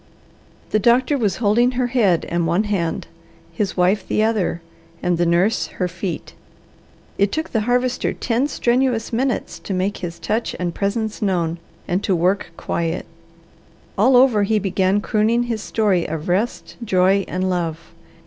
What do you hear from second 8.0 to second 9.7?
ten strenuous minutes